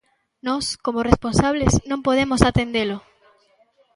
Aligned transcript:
Nós, 0.47 0.65
como 0.85 1.05
responsables, 1.11 1.73
non 1.89 2.03
podemos 2.07 2.41
atendelo. 2.49 2.97